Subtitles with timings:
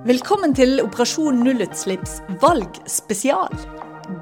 [0.00, 3.52] Velkommen til Operasjon nullutslipps valgspesial.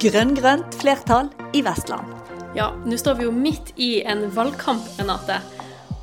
[0.02, 2.16] Grønn-grønt flertall i Vestland.
[2.58, 5.36] Ja, nå står vi jo midt i en valgkamp, Renate.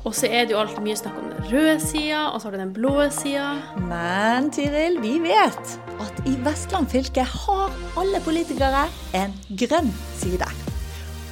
[0.08, 2.56] Og så er det jo alltid mye snakk om den røde sida, og så har
[2.56, 3.50] du den blå sida.
[3.90, 8.86] Men Tiril, vi vet at i Vestland fylke har alle politikere
[9.20, 10.48] en grønn side.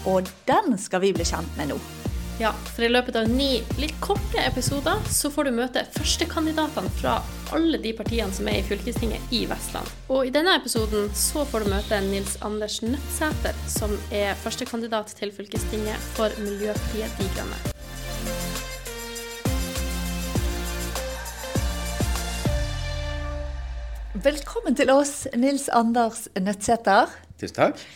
[0.04, 1.80] Og den skal vi bli kjent med nå.
[2.39, 7.12] Ja, for i løpet av ni litt korte episoder så får du møte førstekandidatene fra
[7.55, 9.87] alle de partiene som er i fylkestinget i Vestland.
[10.11, 15.31] Og i denne episoden så får du møte Nils Anders Nøttsæter, som er førstekandidat til
[15.36, 17.63] fylkestinget for Miljøpartiet De Grønne.
[24.27, 27.14] Velkommen til oss, Nils Anders Nøttsæter.
[27.39, 27.91] Tusen takk.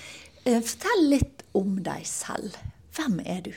[0.46, 2.54] Eh, Fortell litt om deg selv.
[2.94, 3.56] Hvem er du?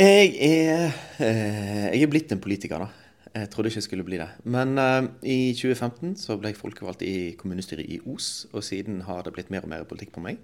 [0.00, 2.86] Jeg er, eh, jeg er blitt en politiker, da.
[3.34, 4.28] Jeg trodde ikke jeg skulle bli det.
[4.44, 9.20] Men uh, i 2015 så ble jeg folkevalgt i kommunestyret i Os, og siden har
[9.26, 10.40] det blitt mer og mer politikk på meg.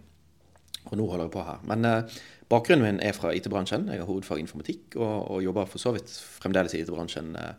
[0.84, 1.64] Og nå holder jeg på her.
[1.72, 2.18] Men uh,
[2.52, 3.88] bakgrunnen min er fra IT-bransjen.
[3.88, 7.32] Jeg har hovedfag informatikk, og, og jobber for så vidt fremdeles i IT-bransjen.
[7.34, 7.56] Uh,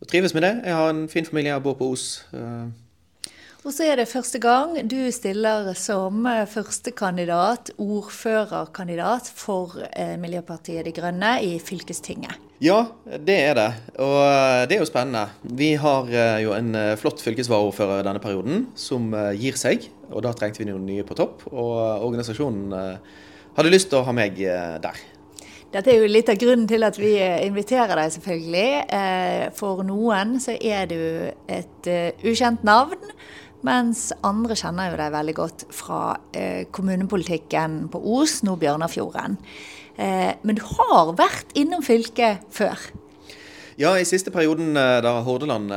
[0.00, 0.60] og trives med det.
[0.64, 2.28] Jeg har en fin familie, jeg bor på Os.
[2.32, 2.66] Eh,
[3.66, 10.86] Og så er det første gang du stiller som eh, førstekandidat, ordførerkandidat for eh, Miljøpartiet
[10.86, 12.36] De Grønne i fylkestinget.
[12.62, 12.84] Ja,
[13.26, 13.68] det er det.
[13.98, 15.24] Og eh, det er jo spennende.
[15.58, 16.06] Vi har
[16.44, 16.70] jo en
[17.00, 19.88] flott fylkesvaraordfører denne perioden som gir seg.
[20.12, 21.48] Og da trengte vi noen nye på topp.
[21.50, 21.74] Og
[22.06, 22.70] organisasjonen
[23.58, 25.02] hadde lyst til å ha meg der.
[25.74, 27.10] Dette er jo litt av grunnen til at vi
[27.44, 29.50] inviterer deg, selvfølgelig.
[29.58, 31.02] For noen så er du
[31.52, 31.90] et
[32.24, 32.96] ukjent navn,
[33.66, 36.00] mens andre kjenner jo deg veldig godt fra
[36.36, 39.38] eh, kommunepolitikken på Os, nå Bjørnafjorden.
[39.98, 42.78] Eh, Men du har vært innom fylket før.
[43.78, 45.74] Ja, i siste perioden eh, da Hordaland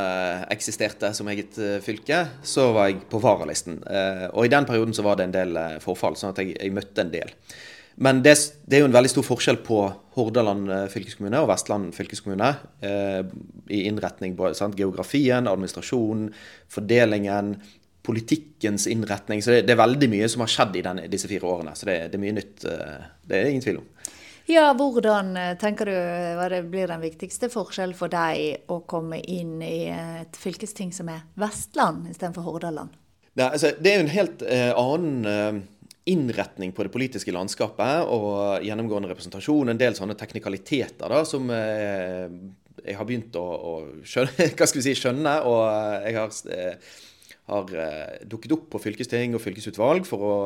[0.53, 3.81] eksisterte som eget fylke, så var jeg på varalisten.
[4.33, 7.05] Og i den perioden så var det en del forfall, sånn at jeg, jeg møtte
[7.05, 7.33] en del.
[8.01, 8.33] Men det,
[8.65, 9.81] det er jo en veldig stor forskjell på
[10.15, 12.49] Hordaland eh, fylkeskommune og Vestland fylkeskommune
[12.81, 13.21] eh,
[13.69, 14.33] i innretning.
[14.37, 14.77] på Sant?
[14.79, 16.31] Geografien, administrasjonen,
[16.71, 17.55] fordelingen,
[18.01, 19.43] politikkens innretning.
[19.45, 21.75] Så det, det er veldig mye som har skjedd i den, disse fire årene.
[21.77, 22.65] Så det, det er mye nytt.
[22.65, 23.89] eh, det er det ingen tvil om.
[24.49, 25.93] Ja, hvordan eh, tenker du
[26.39, 31.11] hva det blir den viktigste forskjellen for deg å komme inn i et fylkesting som
[31.13, 32.97] er Vestland istedenfor Hordaland?
[33.37, 35.61] Nei, altså, det er jo en helt eh, annen eh,
[36.09, 39.69] innretning på det politiske landskapet og gjennomgående representasjon.
[39.69, 42.25] En del sånne teknikaliteter da, som eh,
[42.81, 45.35] jeg har begynt å, å skjønne, hva skal vi si, skjønne.
[45.45, 46.93] Og eh, jeg har, eh,
[47.51, 47.75] har
[48.31, 50.37] dukket opp på fylkesting og fylkesutvalg for å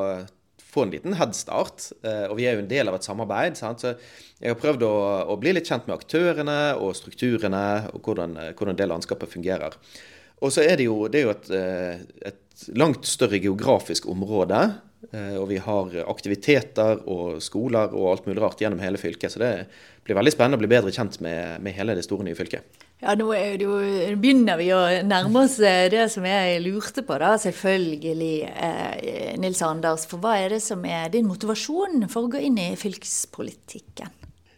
[0.66, 1.86] få en liten headstart.
[2.04, 3.56] Og vi er jo en del av et samarbeid.
[3.56, 3.86] Sant?
[3.86, 3.94] Så
[4.42, 4.96] jeg har prøvd å,
[5.32, 7.62] å bli litt kjent med aktørene og strukturene
[7.94, 9.78] og hvordan, hvordan det landskapet fungerer.
[10.44, 11.48] Og så er det jo, det er jo et,
[12.34, 14.60] et langt større geografisk område.
[15.12, 19.34] Eh, Og vi har aktiviteter og skoler og alt mulig rart gjennom hele fylket.
[19.34, 19.54] Så det
[20.06, 22.84] blir veldig spennende å bli bedre kjent med, med hele det store nye fylket.
[23.04, 23.76] Ja, nå det jo,
[24.22, 29.62] begynner vi å nærme oss eh, det som jeg lurte på, da, selvfølgelig, eh, Nils
[29.66, 30.08] Anders.
[30.10, 34.14] For hva er det som er din motivasjon for å gå inn i fylkespolitikken?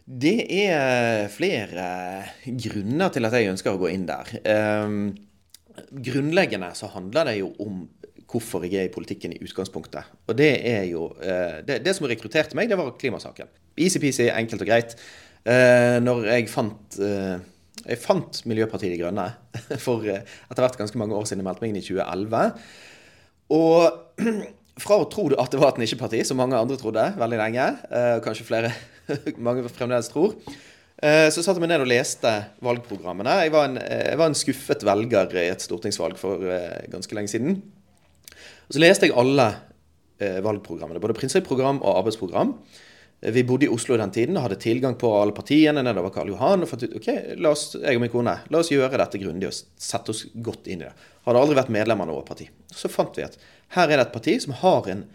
[0.08, 1.88] Det er flere
[2.46, 4.30] grunner til at jeg ønsker å gå inn der.
[4.40, 4.94] Eh,
[6.08, 7.82] grunnleggende så handler det jo om
[8.28, 10.08] hvorfor jeg er i politikken i utgangspunktet.
[10.28, 13.48] Og det er jo eh, Det, det som rekrutterte meg, det var klimasaken.
[13.78, 14.96] Easy-peasy, enkelt og greit.
[15.48, 17.38] Eh, når jeg fant eh,
[17.86, 19.30] Jeg fant Miljøpartiet De Grønne
[19.86, 22.62] for etter hvert ganske mange år siden jeg meldte meg inn i 2011.
[23.56, 24.26] Og
[24.84, 28.20] fra å tro at det var et nisjeparti, som mange andre trodde veldig lenge, og
[28.22, 28.74] kanskje flere
[29.46, 30.36] mange fremdeles tror,
[30.98, 32.30] så satte jeg meg ned og leste
[32.62, 33.34] valgprogrammene.
[33.42, 36.44] Jeg var en, jeg var en skuffet velger i et stortingsvalg for
[36.92, 37.58] ganske lenge siden.
[38.68, 39.48] Og så leste jeg alle
[40.20, 42.54] eh, valgprogrammene, både prinsipprogram og arbeidsprogram.
[43.22, 46.34] Eh, Vi bodde i Oslo den tiden og hadde tilgang på alle partiene nedover Karl
[46.34, 46.64] Johan.
[46.64, 47.08] Og fant ut ok,
[47.40, 50.68] la oss, jeg og min kone, la oss gjøre dette grundig og sette oss godt
[50.68, 50.94] inn i det.
[51.24, 52.50] Hadde aldri vært medlem av noe parti.
[52.72, 53.40] Så fant vi at
[53.76, 55.06] her er det et parti som har en,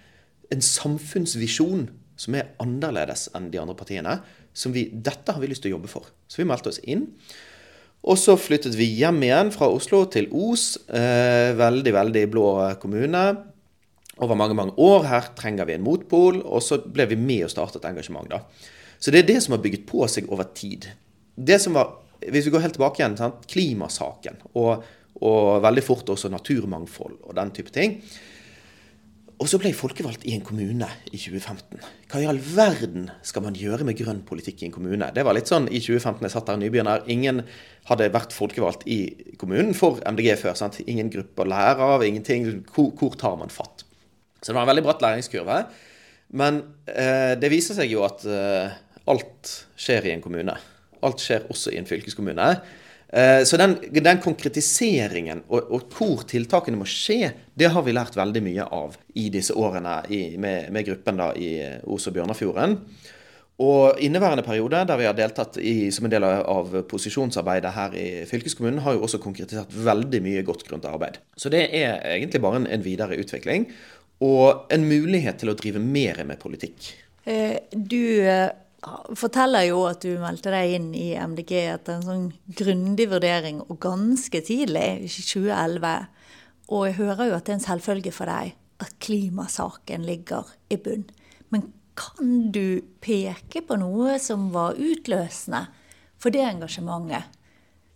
[0.54, 1.88] en samfunnsvisjon
[2.24, 4.20] som er annerledes enn de andre partiene.
[4.54, 6.10] Som vi, dette har vi lyst til å jobbe for.
[6.30, 7.08] Så vi meldte oss inn.
[8.04, 10.76] Og så flyttet vi hjem igjen fra Oslo til Os.
[10.92, 12.48] Eh, veldig, veldig blå
[12.82, 13.24] kommune.
[14.24, 15.04] Over mange mange år.
[15.10, 16.40] Her trenger vi en motpol.
[16.48, 18.30] Og så ble vi med og startet engasjement.
[18.32, 18.44] da.
[19.04, 20.88] Så det er det som har bygget på seg over tid.
[21.36, 23.42] Det som var, Hvis vi går helt tilbake igjen, sant?
[23.52, 24.84] klimasaken og,
[25.28, 28.00] og veldig fort også naturmangfold og den type ting.
[29.44, 31.82] og så ble jeg folkevalgt i en kommune i 2015.
[32.08, 35.10] Hva i all verden skal man gjøre med grønn politikk i en kommune?
[35.12, 37.04] Det var litt sånn i 2015 jeg satt der nybegynner.
[37.12, 37.42] Ingen
[37.90, 40.56] hadde vært folkevalgt i kommunen for MDG før.
[40.56, 40.80] Sant?
[40.88, 42.48] Ingen gruppe å lære av, ingenting.
[42.72, 43.83] Hvor, hvor, tar man fatt?
[44.44, 45.64] Så det var en veldig bratt læringskurve.
[46.36, 48.74] Men eh, det viser seg jo at eh,
[49.10, 50.56] alt skjer i en kommune.
[51.04, 52.50] Alt skjer også i en fylkeskommune.
[53.14, 58.18] Eh, så den, den konkretiseringen og, og, hvor tiltakene må skje, det har vi lært
[58.18, 61.54] veldig mye av i disse årene i, med, med, gruppen da, i
[61.86, 62.80] Os og Bjørnafjorden.
[63.64, 68.08] Og inneværende periode, der vi har deltatt i, som en del av posisjonsarbeidet her i
[68.26, 71.20] fylkeskommunen, har jo også konkretisert veldig mye godt grunnt arbeid.
[71.38, 73.70] Så det er egentlig bare en, en videre utvikling.
[74.24, 76.92] Og en mulighet til å drive mer med politikk.
[77.28, 78.50] Eh, du eh,
[79.20, 82.26] forteller jo at du meldte deg inn i MDG etter en sånn
[82.60, 85.94] grundig vurdering, og ganske tidlig, i 2011.
[86.74, 90.80] Og jeg hører jo at det er en selvfølge for deg at klimasaken ligger i
[90.82, 91.06] bunn.
[91.54, 95.68] Men kan du peke på noe som var utløsende
[96.22, 97.40] for det engasjementet?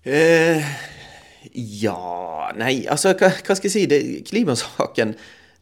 [0.08, 0.64] Eh,
[1.82, 1.98] ja
[2.56, 3.86] Nei, altså, hva, hva, skal jeg si?
[3.90, 5.16] Det, klimasaken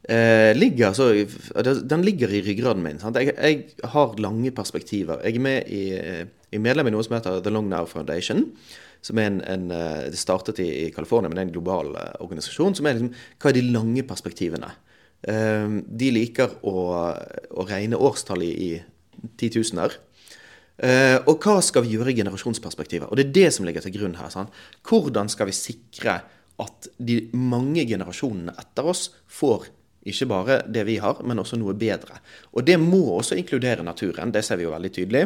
[0.10, 1.12] eh, ligger så
[1.82, 3.02] Den ligger i ryggraden min.
[3.16, 5.22] Jeg, jeg, har lange perspektiver.
[5.24, 5.84] Jeg er med i,
[6.52, 8.50] i medlem i noe som heter The Long Now Foundation.
[9.06, 11.94] Som er en, en eh, Det startet i, i California, men det er en global
[11.94, 12.76] uh, organisasjon.
[12.78, 14.72] som er liksom, Hva er de lange perspektivene?
[15.26, 16.76] Eh, de liker å,
[17.52, 18.74] å regne årstall i
[19.40, 20.02] titusener.
[20.76, 23.08] Uh, og hva skal vi gjøre i generasjonsperspektivet?
[23.08, 24.28] Og det er det som ligger til grunn her.
[24.34, 24.52] Sant?
[24.84, 26.18] Hvordan skal vi sikre
[26.62, 29.70] at de mange generasjonene etter oss får
[30.06, 32.20] ikke bare det vi har, men også noe bedre.
[32.54, 34.34] Og det må også inkludere naturen.
[34.34, 35.26] Det ser vi jo veldig tydelig.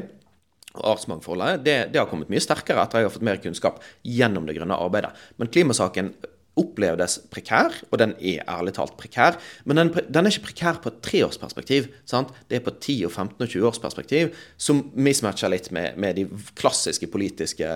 [0.70, 4.46] Artsmangfoldet det, det har kommet mye sterkere etter at jeg har fått mer kunnskap gjennom
[4.48, 5.12] det grønne arbeidet.
[5.42, 6.14] Men klimasaken
[6.60, 9.38] opplevdes prekær, og den er ærlig talt prekær.
[9.70, 11.90] Men den, den er ikke prekær på et treårsperspektiv.
[12.10, 12.34] Sant?
[12.50, 16.28] Det er på 10-, og 15- og 20-årsperspektiv, som mismatcher litt med, med, de
[16.60, 17.70] klassiske politiske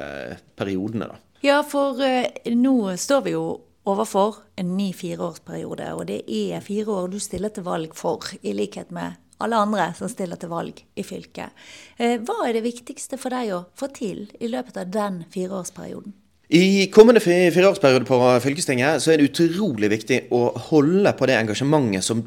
[0.59, 1.11] periodene.
[1.13, 1.21] da.
[1.44, 3.45] Ja, for uh, nå står vi jo
[3.89, 5.89] overfor en ny fireårsperiode.
[5.97, 9.89] Og det er fire år du stiller til valg for, i likhet med alle andre
[9.97, 11.53] som stiller til valg i fylket.
[11.97, 16.15] Eh, hva er det viktigste for deg å få til i løpet av den fireårsperioden?
[16.53, 22.06] I kommende fireårsperiode på fylkestinget så er det utrolig viktig å holde på det engasjementet
[22.06, 22.21] som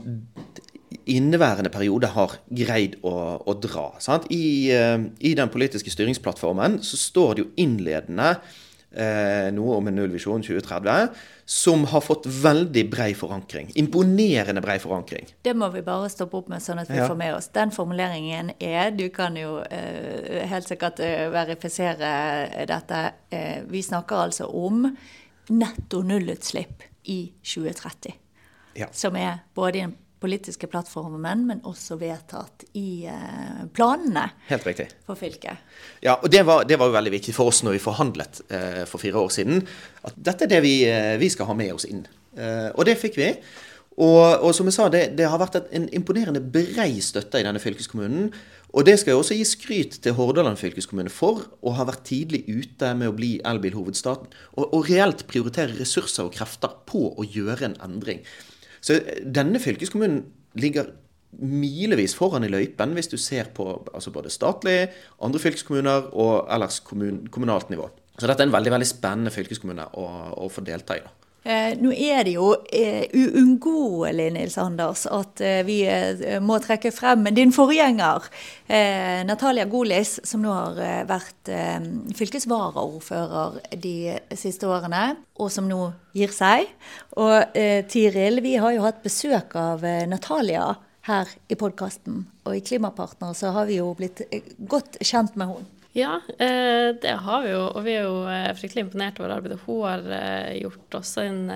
[1.06, 3.88] inneværende periode har greid å, å dra.
[4.32, 8.35] I, eh, I, den politiske styringsplattformen så står det jo innledende
[8.91, 11.09] eh, noe om en nullvisjon 2030,
[11.47, 13.71] som har fått veldig brei forankring.
[13.79, 15.29] Imponerende brei forankring.
[15.43, 17.09] Det må vi bare stoppe opp med, sånn at vi ja.
[17.09, 17.50] får med oss.
[17.55, 23.03] Den formuleringen er Du kan jo eh, helt sikkert eh, verifisere dette.
[23.31, 24.88] Eh, vi snakker altså om
[25.53, 28.19] netto nullutslipp i 2030.
[28.77, 28.91] Ja.
[28.93, 34.88] Som er både en politiske plattformen, men også vedtatt i eh, planene Helt riktig.
[35.06, 35.60] for fylket.
[36.04, 38.82] Ja, og det var, det var, jo veldig viktig for oss når vi forhandlet eh,
[38.88, 39.62] for fire år siden,
[40.08, 42.06] at dette er det vi, eh, vi skal ha med oss inn.
[42.36, 43.30] Eh, og det fikk vi.
[43.96, 47.62] Og, og som jeg sa, det, det har vært en imponerende brei støtte i denne
[47.62, 48.28] fylkeskommunen.
[48.76, 52.42] Og det skal jeg også gi skryt til Hordaland fylkeskommune for, å ha vært tidlig
[52.44, 54.28] ute med å bli elbilhovedstaden.
[54.58, 58.20] Og, og reelt prioritere ressurser og krefter på å gjøre en endring.
[58.87, 59.00] Så
[59.35, 60.23] denne fylkeskommunen
[60.55, 60.93] ligger
[61.37, 64.79] milevis foran i løypen hvis du ser på altså både statlig,
[65.23, 67.91] andre fylkeskommuner og ellers kommun, kommunalt nivå.
[68.17, 70.06] Så dette er en veldig veldig spennende fylkeskommune å,
[70.41, 71.03] å få delta i.
[71.05, 71.12] da.
[71.46, 75.78] Eh, nå er det jo eh, uunngåelig, Nils Anders, at eh, vi
[76.42, 78.26] må trekke frem din forgjenger,
[79.28, 81.50] Natalia Golis, som nå har vært
[82.18, 85.04] fylkesvaraordfører de siste årene,
[85.38, 86.66] og som nå gir seg.
[87.14, 87.54] Og
[87.92, 90.73] Tiril, vi har jo hatt besøk av Natalia
[91.06, 94.25] her i podkasten, og i Klimapartner så har vi jo blitt
[94.66, 95.75] godt kjent med henne.
[95.97, 97.62] Ja, eh, det har vi jo.
[97.71, 101.47] Og vi er jo eh, fryktelig imponert over arbeidet hun har eh, gjort også inn,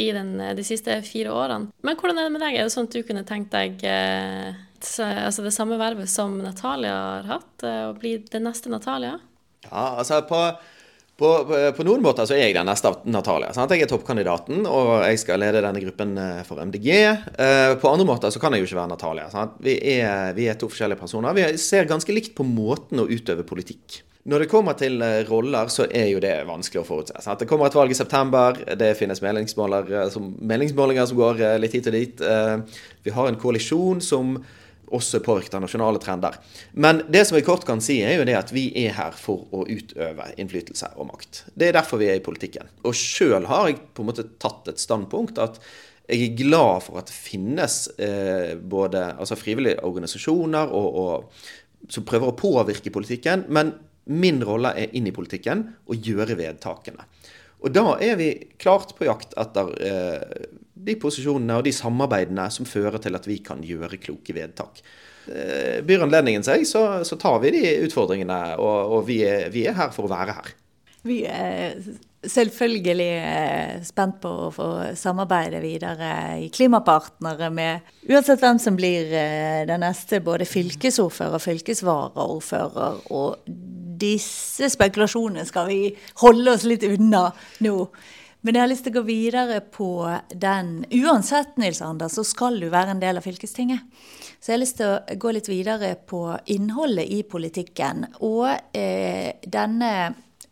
[0.00, 1.68] i den, de siste fire årene.
[1.84, 2.56] Men hvordan er det med deg?
[2.56, 7.28] Er det sånn at du kunne tenkt deg altså det samme vervet som Natalia har
[7.28, 7.66] hatt?
[7.66, 9.18] Å bli den neste Natalia?
[9.66, 10.40] Ja, altså på
[11.18, 11.28] på,
[11.76, 13.50] på, noen måter så er jeg den neste av Natalia.
[13.54, 13.72] Sant?
[13.74, 16.92] Jeg er toppkandidaten, og jeg skal lede denne gruppen eh, for MDG.
[17.34, 19.46] Uh, på andre måter så kan jeg jo ikke være Natalia.
[19.58, 21.34] Vi er, vi, er, to forskjellige personer.
[21.34, 24.04] Vi ser ganske likt på måten å utøve politikk.
[24.30, 27.18] Når det kommer til eh, roller, så er jo det vanskelig å forutse.
[27.24, 27.42] Sant?
[27.42, 28.62] Det kommer et valg i september.
[28.78, 32.24] Det finnes meningsmålinger som, meningsmålinger som går litt hit og dit.
[33.02, 34.36] Vi har en koalisjon som
[34.94, 36.38] også påvirket av nasjonale trender.
[36.72, 39.46] Men det som vi kort kan si, er jo det at vi er her for
[39.54, 41.42] å utøve innflytelse og makt.
[41.54, 42.70] Det er derfor vi er i politikken.
[42.88, 45.60] Og sjøl har jeg på en måte tatt et standpunkt at
[46.08, 51.42] Jeg er glad for at det finnes eh, både altså frivillige organisasjoner og, og,
[51.92, 53.74] som prøver å påvirke politikken, men
[54.08, 57.04] min rolle er inn i politikken og gjøre vedtakene.
[57.60, 60.48] Og da er vi klart på jakt etter eh,
[60.86, 64.82] de posisjonene og de samarbeidene som fører til at vi kan gjøre kloke vedtak.
[65.28, 69.66] Eh, byr anledningen seg, så, så, tar vi de utfordringene, og, og vi, er, vi
[69.68, 70.52] er her for å være her.
[71.08, 71.76] Vi er
[72.26, 74.68] selvfølgelig eh, spent på å få
[74.98, 76.10] samarbeide videre
[76.42, 83.04] i Klimapartnere med uansett hvem som blir eh, den neste både fylkesordfører, fylkesvaraordfører.
[83.14, 83.48] Og
[83.98, 85.82] disse spekulasjonene skal vi
[86.24, 87.28] holde oss litt unna
[87.64, 87.76] nå.
[88.40, 89.90] Men jeg har lyst til å gå videre på
[90.30, 90.84] den.
[90.94, 93.82] Uansett, Nils Anders, så skal du være en del av fylkestinget.
[94.38, 96.22] Så jeg har lyst til å gå litt videre på
[96.54, 98.06] innholdet i politikken.
[98.22, 98.46] Og
[98.78, 99.92] eh, denne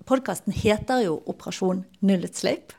[0.06, 2.74] Podkasten heter jo Operasjon nullutslipp.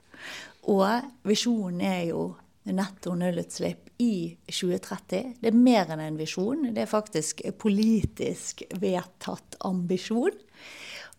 [0.72, 2.22] Og visjonen er jo
[2.68, 5.36] netto nullutslipp i 2030.
[5.42, 10.36] Det er mer enn en visjon, det er faktisk politisk vedtatt ambisjon.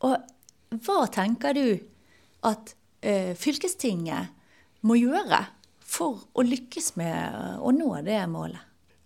[0.05, 1.69] Og hva tenker du
[2.49, 2.75] at
[3.39, 4.35] fylkestinget
[4.87, 5.45] må gjøre
[5.89, 8.65] for å lykkes med å nå det målet?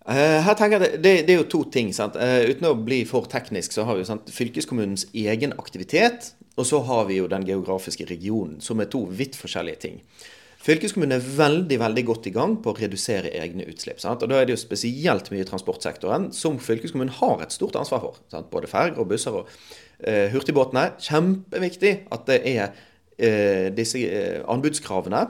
[0.09, 1.93] Eh, her tenker jeg det, det, er jo to ting.
[1.95, 2.17] Sant?
[2.19, 6.83] Uh, uten å bli for teknisk, så har vi sant, fylkeskommunens egen aktivitet og så
[6.85, 10.01] har vi jo den geografiske regionen, som er to vidt forskjellige ting.
[10.63, 13.99] Fylkeskommunen er veldig veldig godt i gang på å redusere egne utslipp.
[14.03, 14.23] Sant?
[14.23, 18.05] Og Da er det jo spesielt mye i transportsektoren som fylkeskommunen har et stort ansvar
[18.05, 18.21] for.
[18.31, 18.51] Sant?
[18.53, 19.49] Både ferger og busser og
[20.07, 20.93] eh, hurtigbåtene.
[21.03, 22.77] Kjempeviktig at det er eh,
[23.77, 25.23] disse eh, anbudskravene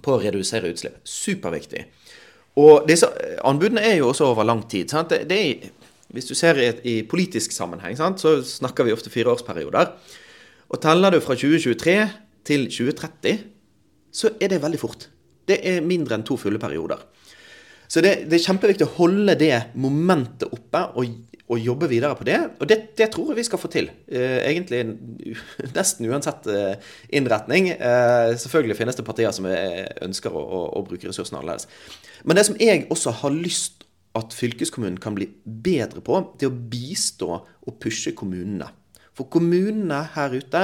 [0.00, 1.00] på å redusere utslipp.
[1.04, 1.84] Superviktig.
[2.60, 4.90] Og disse eh, anbudene er jo også over lang tid.
[4.92, 5.12] Sant?
[5.12, 5.72] Det, det
[6.10, 8.22] hvis du ser i, i politisk sammenheng, sant?
[8.22, 9.94] så snakker vi ofte fireårsperioder.
[10.70, 11.96] Og teller du fra 2023
[12.46, 13.46] til 2030,
[14.10, 15.06] så er det veldig fort.
[15.46, 17.02] Det er mindre enn to fulle perioder.
[17.90, 21.08] Så det, det er kjempeviktig å holde det momentet oppe og,
[21.50, 22.38] og jobbe videre på det.
[22.60, 23.90] Og det, det, tror jeg vi skal få til.
[24.06, 24.84] Eh, egentlig
[25.78, 27.72] nesten uansett eh, innretning.
[27.74, 31.66] Eh, selvfølgelig finnes det partier som ønsker å, å, å bruke ressursene annerledes.
[32.22, 36.54] Men det som jeg også har lyst at fylkeskommunen kan bli bedre på, det er
[36.54, 38.70] å bistå og pushe kommunene.
[39.18, 40.62] For kommunene her ute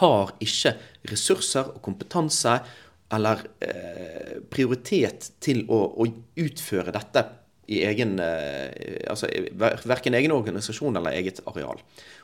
[0.00, 0.74] har ikke
[1.08, 2.58] ressurser og kompetanse
[3.14, 6.06] eller eh, prioritet til å, å,
[6.42, 7.22] utføre dette
[7.70, 11.80] i egen eh, altså Verken egen organisasjon eller eget areal.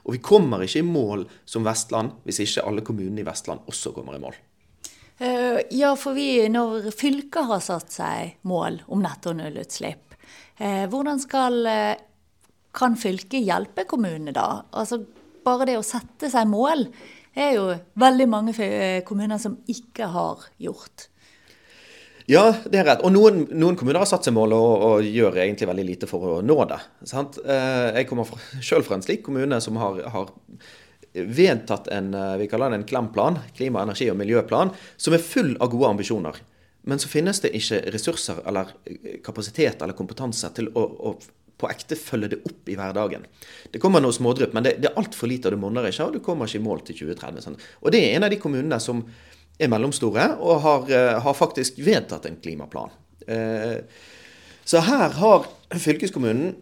[0.07, 3.95] Og vi kommer ikke i mål som Vestland hvis ikke alle kommunene i Vestland også
[3.97, 4.39] kommer i mål.
[5.23, 10.17] Uh, ja, for vi, når fylket har satt seg mål om netto nullutslipp,
[10.59, 14.65] uh, hvordan skal, uh, kan fylket hjelpe kommunene da?
[14.73, 14.99] Altså,
[15.45, 16.89] bare det å sette seg mål
[17.35, 17.65] er jo
[17.99, 21.09] veldig mange eh, kommuner som ikke har gjort.
[22.31, 23.03] Ja, det er rett.
[23.03, 26.37] Og noen, noen kommuner har satt seg mål og, og, gjør egentlig veldig lite for
[26.37, 26.79] å nå det.
[27.09, 27.41] Sant?
[27.43, 28.31] Eh, jeg kommer
[28.71, 30.33] selv fra en slik kommune som har, har
[31.13, 35.57] vedtatt en eh, vi kaller det en klemplan, klima-, energi- og miljøplan, som er full
[35.59, 36.41] av gode ambisjoner.
[36.89, 38.73] Men så finnes det ikke ressurser eller
[39.23, 41.13] kapasitet eller kompetanse til å, å
[41.61, 43.27] på ekte følge det opp i hverdagen.
[43.71, 46.09] Det kommer noe smådrypp, men det, det er altfor lite, og det monner ikke.
[46.09, 47.45] Og du kommer ikke i mål til 2030.
[47.45, 47.61] Sånn.
[47.83, 49.05] Og det er en av de kommunene som
[49.63, 52.91] er mellomstore, og har, eh, har faktisk vedtatt en klimaplan.
[53.29, 53.85] Eh,
[54.65, 56.55] så her har fylkeskommunen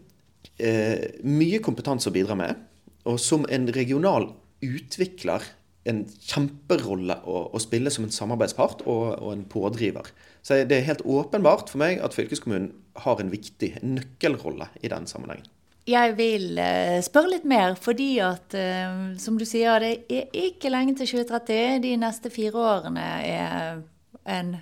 [0.59, 2.61] eh, mye kompetanse å bidra med.
[3.09, 4.28] Og som en regional
[4.61, 5.44] utvikler
[5.88, 10.10] en kjemperolle å, å, spille som en samarbeidspart og, og, en pådriver.
[10.44, 12.72] Så det er helt åpenbart for meg at fylkeskommunen
[13.04, 15.49] har en viktig nøkkelrolle i den sammenhengen.
[15.88, 20.72] Jeg vil uh, spørre litt mer, fordi at uh, som du sier, det er ikke
[20.72, 21.80] lenge til 2030.
[21.87, 23.80] De neste fire årene er
[24.28, 24.52] en,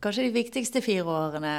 [0.00, 1.54] kanskje de viktigste fire årene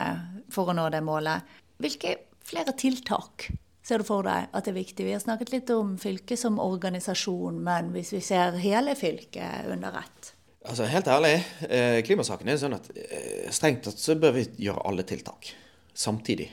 [0.51, 1.59] for å nå det målet.
[1.83, 2.15] Hvilke
[2.47, 3.49] flere tiltak
[3.83, 5.05] ser du for deg at det er viktig?
[5.07, 9.97] Vi har snakket litt om fylket som organisasjon, men hvis vi ser hele fylket under
[10.03, 10.33] ett?
[10.61, 11.35] Altså Helt ærlig,
[11.65, 15.55] eh, klimasaken er sånn at eh, strengt tatt så bør vi gjøre alle tiltak
[15.97, 16.51] samtidig.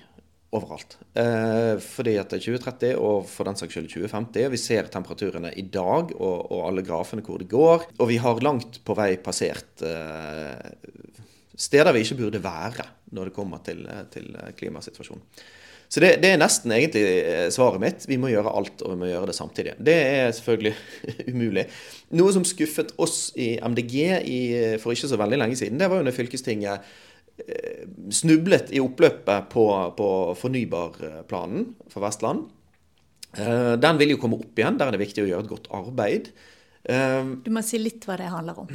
[0.57, 0.95] Overalt.
[1.13, 4.47] Eh, fordi at er 2030 og for den saks skyld 2050.
[4.55, 7.85] Vi ser temperaturene i dag og, og, alle grafene hvor det går.
[7.99, 9.85] Og vi har langt på vei passert
[11.59, 15.27] steder vi ikke burde være når det kommer til, til klimasituasjonen.
[15.89, 18.05] Så det, det, er nesten egentlig eh, svaret mitt.
[18.09, 19.73] Vi må gjøre alt, og vi må gjøre det samtidig.
[19.81, 20.75] Det er selvfølgelig
[21.33, 21.65] umulig.
[22.21, 24.41] Noe som skuffet oss i MDG i,
[24.83, 26.93] for ikke så veldig lenge siden, det var jo når fylkestinget
[27.41, 29.65] eh, snublet i oppløpet på,
[29.97, 30.11] på
[30.43, 32.45] fornybarplanen for Vestland.
[33.41, 34.77] Eh, den vil jo komme opp igjen.
[34.77, 36.33] Der er det viktig å gjøre et godt arbeid.
[36.89, 38.69] Du må si litt hva det handler om.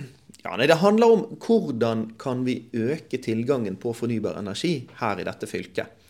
[0.44, 5.26] Ja, nei, Det handler om hvordan kan vi øke tilgangen på fornybar energi her i
[5.26, 6.03] dette fylket.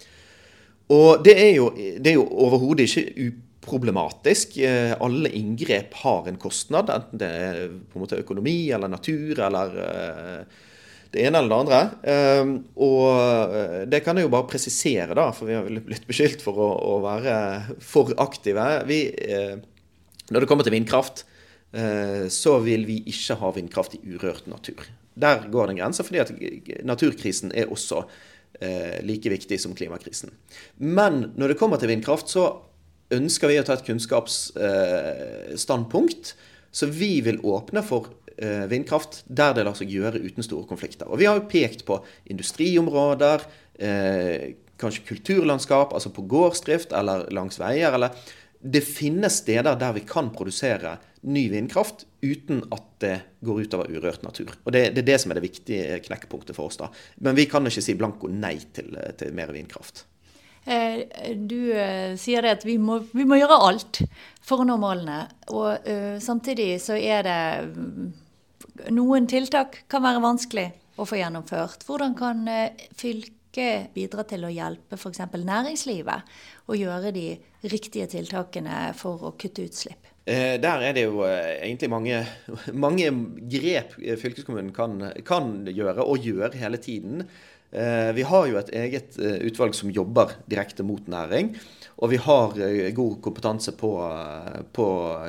[0.92, 4.58] Og det er jo, det jo overhodet ikke uproblematisk.
[4.66, 9.40] Eh, alle inngrep har en kostnad, enten det er på en måte økonomi eller natur
[9.48, 10.64] eller uh,
[11.14, 11.82] det ene eller det andre.
[12.42, 16.58] Um, og det kan jeg jo bare presisere, da, for vi har blitt beskyldt for
[16.58, 17.38] å, å være
[17.86, 18.66] for aktive.
[18.90, 19.06] Vi,
[20.34, 21.24] når det kommer til vindkraft,
[22.34, 24.82] så vil vi ikke ha vindkraft i urørt natur.
[25.14, 26.34] Der går det en grense, fordi at
[26.86, 28.04] naturkrisen er også
[28.62, 30.32] Eh, like viktig som klimakrisen.
[30.78, 32.62] Men når det kommer til vindkraft, så
[33.14, 36.36] ønsker vi å ta et kunnskapsstandpunkt.
[36.74, 41.06] så vi vil åpne for eh, vindkraft der det lar seg gjøre uten store konflikter.
[41.06, 43.42] Og vi har jo pekt på industriområder,
[43.78, 47.94] eh, kanskje kulturlandskap, altså på gårdsdrift eller langs veier.
[47.94, 48.10] eller
[48.64, 54.24] det finnes steder der vi kan produsere ny vindkraft uten at det går utover urørt
[54.24, 54.54] natur.
[54.64, 56.80] Og Det, det er det som er det viktige knekkpunktet for oss.
[56.80, 56.90] da.
[57.20, 60.06] Men vi kan ikke si blanko nei til, til mer vindkraft.
[60.64, 61.04] Eh,
[61.36, 64.00] du eh, sier det at vi må, vi må, gjøre alt
[64.44, 65.26] for å nå målene.
[65.52, 68.12] Og uh, samtidig så er det mm,
[68.96, 71.84] Noen tiltak kan være vanskelig å få gjennomført.
[71.86, 72.48] Hvordan kan
[72.98, 73.43] fylket
[73.94, 75.22] bidra til å hjelpe f.eks.
[75.34, 76.34] næringslivet
[76.66, 77.28] å gjøre de
[77.70, 80.14] riktige tiltakene for å kutte utslipp?
[80.24, 82.22] Eh, der er det jo eh, egentlig mange,
[82.86, 83.10] mange
[83.52, 87.26] grep fylkeskommunen kan, kan, gjøre, og gjør hele tiden.
[87.74, 91.52] Eh, vi har jo et eget utvalg som jobber direkte mot næring.
[92.00, 92.56] Og vi har
[92.96, 93.92] god kompetanse på,
[94.74, 94.88] på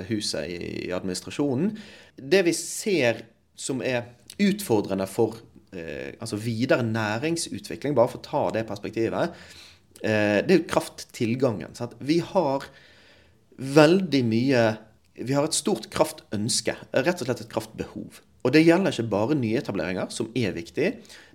[0.09, 1.75] huset i administrasjonen.
[2.17, 3.21] Det vi ser
[3.55, 4.07] som er
[4.41, 5.37] utfordrende for
[5.75, 9.35] altså videre næringsutvikling, bare for å ta det perspektivet,
[10.01, 11.73] det er jo krafttilgangen.
[11.79, 11.95] Sant?
[12.05, 12.67] Vi har
[13.57, 14.65] veldig mye
[15.15, 16.75] Vi har et stort kraftønske.
[16.91, 18.19] Rett og slett et kraftbehov.
[18.45, 20.89] Og det gjelder ikke bare nyetableringer, som er viktig.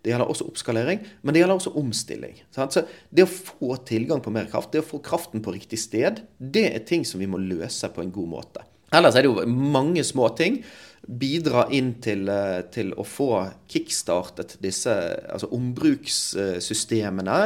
[0.04, 2.36] Det gjelder også oppskalering, men det gjelder også omstilling.
[2.54, 2.76] Sant?
[2.76, 6.22] Så det å få tilgang på mer kraft, det å få kraften på riktig sted,
[6.38, 8.66] det er ting som vi må løse på en god måte.
[8.94, 10.60] Ellers er det jo mange små ting.
[11.08, 14.92] Bidra inn til, eh, til å få kickstartet disse
[15.30, 17.40] altså ombrukssystemene.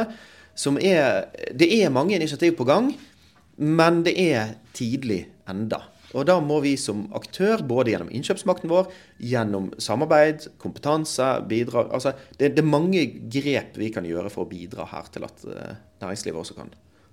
[0.54, 2.94] Som er Det er mange initiativ på gang.
[3.56, 5.82] Men det er tidlig enda.
[6.14, 12.14] Og da må vi som aktør, både gjennom innkjøpsmakten vår, gjennom samarbeid, kompetanse, bidra altså
[12.38, 13.02] det, det, er mange
[13.32, 15.74] grep vi kan gjøre for å bidra her til at uh,
[16.04, 16.70] næringslivet også kan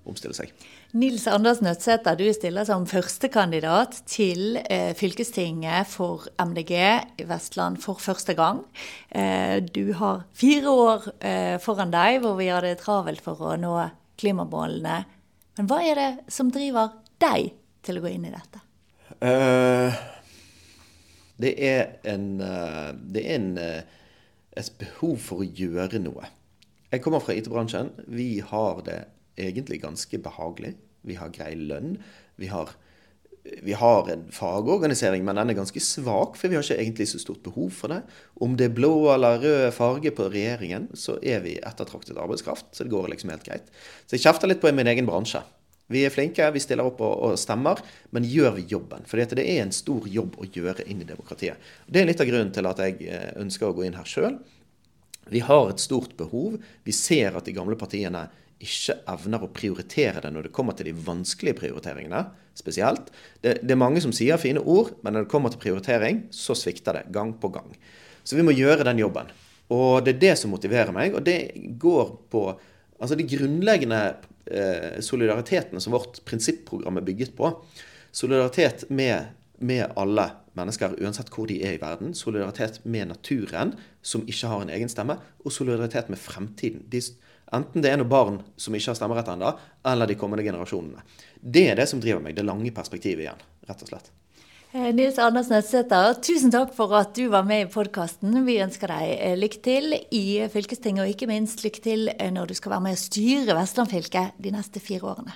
[0.07, 0.51] omstille seg.
[0.97, 6.73] Nils Anders Nødsæter, du stiller som førstekandidat til eh, fylkestinget for MDG
[7.21, 8.63] i Vestland for første gang.
[9.13, 13.57] Eh, du har fire år eh, foran deg hvor vi har det travelt for å
[13.59, 13.77] nå
[14.21, 15.01] klimamålene
[15.57, 17.51] men hva er det som driver deg
[17.85, 18.61] til å gå inn i dette?
[19.21, 19.93] Uh,
[21.41, 26.29] det er, en, det er en, et behov for å gjøre noe.
[26.91, 27.91] Jeg kommer fra IT-bransjen.
[28.09, 28.99] Vi har det
[29.49, 30.75] egentlig ganske behagelig.
[31.07, 31.95] Vi har grei lønn.
[32.39, 32.73] Vi har
[33.41, 37.21] vi har en fagorganisering, men den er ganske svak, for vi har ikke egentlig så
[37.21, 38.03] stort behov for det.
[38.37, 42.69] Om det er blå eller rød farge på regjeringen, så er vi ettertraktet arbeidskraft.
[42.71, 43.73] Så det går liksom helt greit.
[44.05, 45.41] Så jeg kjefter litt på min egen bransje.
[45.91, 47.81] Vi er flinke, vi stiller opp og, stemmer,
[48.15, 49.03] men gjør vi jobben?
[49.09, 51.59] For det er en stor jobb å gjøre inn i demokratiet.
[51.87, 54.37] Det er litt av grunnen til at jeg eh, ønsker å gå inn her sjøl.
[55.31, 56.61] Vi har et stort behov.
[56.85, 58.23] Vi ser at de gamle partiene
[58.65, 62.23] ikke evner å prioritere det når det kommer til de vanskelige prioriteringene
[62.57, 63.11] spesielt.
[63.41, 66.55] Det, det, er mange som sier fine ord, men når det kommer til prioritering, så
[66.57, 67.71] svikter det gang på gang.
[68.23, 69.31] Så vi må gjøre den jobben.
[69.71, 72.43] Og det er det som motiverer meg, og det går på
[73.01, 74.01] altså de grunnleggende
[74.51, 77.53] eh, solidaritetene som vårt prinsipprogram er bygget på.
[78.11, 79.31] Solidaritet med,
[79.63, 80.27] med alle
[80.59, 82.13] mennesker, uansett hvor de er i verden.
[82.17, 85.17] Solidaritet med naturen, som ikke har en egen stemme.
[85.45, 86.83] Og solidaritet med fremtiden.
[86.91, 87.01] De,
[87.51, 89.51] Enten det er noen barn som ikke har stemmerett ennå,
[89.91, 91.03] eller de kommende generasjonene.
[91.41, 94.11] Det er det som driver meg, det lange perspektivet igjen, rett og slett.
[94.71, 98.37] Eh, Nils Anders Nødsæter, tusen takk for at du var med i podkasten.
[98.47, 102.53] Vi ønsker deg eh, lykke til i fylkestinget, og ikke minst lykke til eh, når
[102.53, 105.35] du skal være med å styre Vestland fylke de neste fire årene.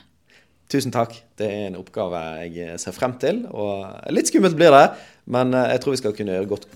[0.71, 1.19] Tusen takk.
[1.36, 3.43] Det er en oppgave jeg ser frem til.
[3.51, 4.88] og Litt skummelt blir det,
[5.36, 6.67] men jeg tror vi skal kunne gjøre godt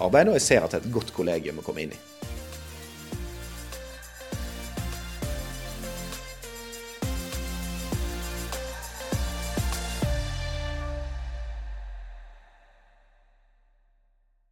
[0.00, 2.04] arbeid, og jeg ser at det er et godt kollegium å komme inn i.